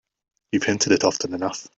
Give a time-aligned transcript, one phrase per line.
[0.51, 1.67] You've hinted it often enough.